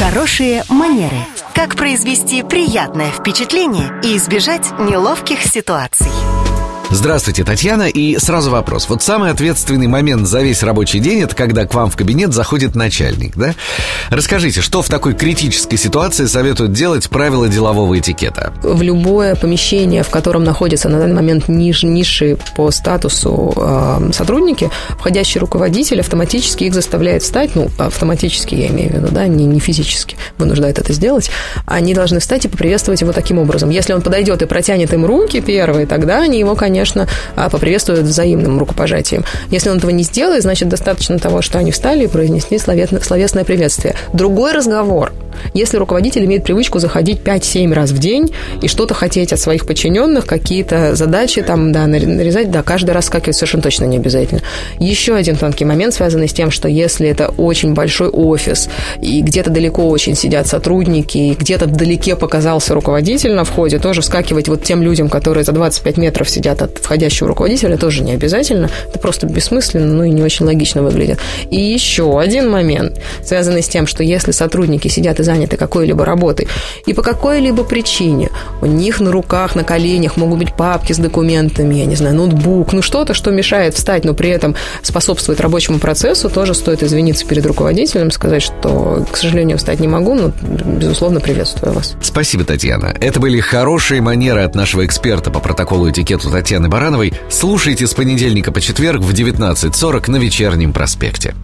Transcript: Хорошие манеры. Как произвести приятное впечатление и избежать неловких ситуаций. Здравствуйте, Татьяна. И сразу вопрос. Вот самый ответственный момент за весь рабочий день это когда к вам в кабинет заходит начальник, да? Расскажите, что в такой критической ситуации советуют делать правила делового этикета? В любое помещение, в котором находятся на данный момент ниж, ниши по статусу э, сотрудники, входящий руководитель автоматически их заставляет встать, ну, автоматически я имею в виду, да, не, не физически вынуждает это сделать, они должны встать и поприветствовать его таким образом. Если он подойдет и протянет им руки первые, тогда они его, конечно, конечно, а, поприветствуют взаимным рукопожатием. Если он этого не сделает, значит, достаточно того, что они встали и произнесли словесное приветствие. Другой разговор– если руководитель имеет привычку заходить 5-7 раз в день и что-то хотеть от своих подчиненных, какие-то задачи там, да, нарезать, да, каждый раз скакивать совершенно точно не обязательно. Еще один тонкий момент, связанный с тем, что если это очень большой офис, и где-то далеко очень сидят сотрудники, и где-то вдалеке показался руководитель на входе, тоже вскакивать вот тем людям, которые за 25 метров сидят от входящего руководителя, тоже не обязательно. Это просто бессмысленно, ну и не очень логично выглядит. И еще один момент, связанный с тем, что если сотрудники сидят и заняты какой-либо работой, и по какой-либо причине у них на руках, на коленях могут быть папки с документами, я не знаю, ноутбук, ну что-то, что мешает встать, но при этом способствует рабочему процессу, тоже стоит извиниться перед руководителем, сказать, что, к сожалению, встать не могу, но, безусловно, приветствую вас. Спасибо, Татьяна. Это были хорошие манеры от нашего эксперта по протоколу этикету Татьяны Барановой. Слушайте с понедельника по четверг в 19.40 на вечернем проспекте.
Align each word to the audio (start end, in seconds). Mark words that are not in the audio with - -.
Хорошие 0.00 0.64
манеры. 0.70 1.18
Как 1.54 1.76
произвести 1.76 2.42
приятное 2.42 3.10
впечатление 3.10 4.00
и 4.02 4.16
избежать 4.16 4.72
неловких 4.78 5.42
ситуаций. 5.42 6.10
Здравствуйте, 6.92 7.44
Татьяна. 7.44 7.88
И 7.88 8.18
сразу 8.18 8.50
вопрос. 8.50 8.88
Вот 8.88 9.00
самый 9.00 9.30
ответственный 9.30 9.86
момент 9.86 10.26
за 10.26 10.40
весь 10.40 10.64
рабочий 10.64 10.98
день 10.98 11.20
это 11.20 11.36
когда 11.36 11.64
к 11.64 11.72
вам 11.72 11.88
в 11.88 11.96
кабинет 11.96 12.34
заходит 12.34 12.74
начальник, 12.74 13.36
да? 13.36 13.54
Расскажите, 14.10 14.60
что 14.60 14.82
в 14.82 14.88
такой 14.88 15.14
критической 15.14 15.78
ситуации 15.78 16.26
советуют 16.26 16.72
делать 16.72 17.08
правила 17.08 17.48
делового 17.48 17.96
этикета? 17.96 18.52
В 18.64 18.82
любое 18.82 19.36
помещение, 19.36 20.02
в 20.02 20.10
котором 20.10 20.42
находятся 20.42 20.88
на 20.88 20.98
данный 20.98 21.14
момент 21.14 21.46
ниж, 21.46 21.84
ниши 21.84 22.36
по 22.56 22.72
статусу 22.72 23.54
э, 23.56 24.10
сотрудники, 24.12 24.68
входящий 24.98 25.38
руководитель 25.38 26.00
автоматически 26.00 26.64
их 26.64 26.74
заставляет 26.74 27.22
встать, 27.22 27.54
ну, 27.54 27.70
автоматически 27.78 28.56
я 28.56 28.66
имею 28.66 28.90
в 28.90 28.94
виду, 28.94 29.08
да, 29.12 29.28
не, 29.28 29.46
не 29.46 29.60
физически 29.60 30.16
вынуждает 30.38 30.80
это 30.80 30.92
сделать, 30.92 31.30
они 31.66 31.94
должны 31.94 32.18
встать 32.18 32.46
и 32.46 32.48
поприветствовать 32.48 33.00
его 33.00 33.12
таким 33.12 33.38
образом. 33.38 33.70
Если 33.70 33.92
он 33.92 34.02
подойдет 34.02 34.42
и 34.42 34.46
протянет 34.46 34.92
им 34.92 35.06
руки 35.06 35.40
первые, 35.40 35.86
тогда 35.86 36.22
они 36.22 36.40
его, 36.40 36.56
конечно, 36.56 36.79
конечно, 36.80 37.06
а, 37.36 37.50
поприветствуют 37.50 38.06
взаимным 38.06 38.58
рукопожатием. 38.58 39.24
Если 39.50 39.68
он 39.68 39.78
этого 39.78 39.90
не 39.90 40.02
сделает, 40.02 40.42
значит, 40.42 40.68
достаточно 40.68 41.18
того, 41.18 41.42
что 41.42 41.58
они 41.58 41.72
встали 41.72 42.04
и 42.04 42.08
произнесли 42.08 42.58
словесное 42.58 43.44
приветствие. 43.44 43.94
Другой 44.12 44.52
разговор– 44.52 45.12
если 45.54 45.76
руководитель 45.76 46.24
имеет 46.24 46.44
привычку 46.44 46.78
заходить 46.78 47.20
5-7 47.20 47.72
раз 47.72 47.90
в 47.90 47.98
день 47.98 48.32
и 48.62 48.68
что-то 48.68 48.94
хотеть 48.94 49.32
от 49.32 49.40
своих 49.40 49.66
подчиненных, 49.66 50.26
какие-то 50.26 50.94
задачи 50.94 51.42
там, 51.42 51.72
да, 51.72 51.86
нарезать, 51.86 52.50
да, 52.50 52.62
каждый 52.62 52.90
раз 52.90 53.06
скакивать 53.06 53.36
совершенно 53.36 53.62
точно 53.62 53.84
не 53.84 53.96
обязательно. 53.96 54.42
Еще 54.78 55.14
один 55.14 55.36
тонкий 55.36 55.64
момент, 55.64 55.94
связанный 55.94 56.28
с 56.28 56.32
тем, 56.32 56.50
что 56.50 56.68
если 56.68 57.08
это 57.08 57.28
очень 57.36 57.74
большой 57.74 58.08
офис, 58.08 58.68
и 59.00 59.22
где-то 59.22 59.50
далеко 59.50 59.88
очень 59.88 60.14
сидят 60.14 60.46
сотрудники, 60.46 61.18
и 61.18 61.34
где-то 61.34 61.66
вдалеке 61.66 62.16
показался 62.16 62.74
руководитель 62.74 63.32
на 63.32 63.44
входе, 63.44 63.78
тоже 63.78 64.00
вскакивать 64.02 64.48
вот 64.48 64.62
тем 64.62 64.82
людям, 64.82 65.08
которые 65.08 65.44
за 65.44 65.52
25 65.52 65.96
метров 65.96 66.28
сидят 66.28 66.62
от 66.62 66.78
входящего 66.78 67.28
руководителя, 67.28 67.76
тоже 67.76 68.02
не 68.02 68.12
обязательно. 68.12 68.70
Это 68.88 68.98
просто 68.98 69.26
бессмысленно, 69.26 69.92
ну 69.92 70.04
и 70.04 70.10
не 70.10 70.22
очень 70.22 70.46
логично 70.46 70.82
выглядит. 70.82 71.18
И 71.50 71.60
еще 71.60 72.18
один 72.18 72.50
момент, 72.50 73.00
связанный 73.24 73.62
с 73.62 73.68
тем, 73.68 73.86
что 73.86 74.02
если 74.02 74.32
сотрудники 74.32 74.88
сидят 74.88 75.20
и 75.20 75.22
заняты 75.30 75.56
какой-либо 75.56 76.04
работой, 76.04 76.48
и 76.86 76.92
по 76.92 77.02
какой-либо 77.02 77.62
причине 77.62 78.30
у 78.60 78.66
них 78.66 78.98
на 78.98 79.12
руках, 79.12 79.54
на 79.54 79.62
коленях 79.62 80.16
могут 80.16 80.38
быть 80.40 80.54
папки 80.54 80.92
с 80.92 80.98
документами, 80.98 81.76
я 81.76 81.86
не 81.86 81.94
знаю, 81.94 82.16
ноутбук, 82.16 82.72
ну 82.72 82.82
что-то, 82.82 83.14
что 83.14 83.30
мешает 83.30 83.74
встать, 83.74 84.04
но 84.04 84.12
при 84.14 84.30
этом 84.30 84.56
способствует 84.82 85.40
рабочему 85.40 85.78
процессу, 85.78 86.28
тоже 86.28 86.54
стоит 86.54 86.82
извиниться 86.82 87.24
перед 87.26 87.46
руководителем, 87.46 88.10
сказать, 88.10 88.42
что, 88.42 89.06
к 89.10 89.16
сожалению, 89.16 89.58
встать 89.58 89.78
не 89.78 89.86
могу, 89.86 90.14
но, 90.14 90.32
безусловно, 90.42 91.20
приветствую 91.20 91.74
вас. 91.74 91.94
Спасибо, 92.02 92.44
Татьяна. 92.44 92.92
Это 93.00 93.20
были 93.20 93.38
хорошие 93.38 94.00
манеры 94.00 94.42
от 94.42 94.56
нашего 94.56 94.84
эксперта 94.84 95.30
по 95.30 95.38
протоколу 95.38 95.88
этикету 95.90 96.28
Татьяны 96.28 96.68
Барановой. 96.68 97.12
Слушайте 97.28 97.86
с 97.86 97.94
понедельника 97.94 98.50
по 98.50 98.60
четверг 98.60 99.00
в 99.00 99.12
19.40 99.12 100.10
на 100.10 100.16
вечернем 100.16 100.72
проспекте. 100.72 101.34